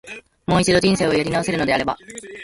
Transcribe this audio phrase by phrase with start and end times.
[0.47, 1.95] もう一度、人生やり直せるのであれば、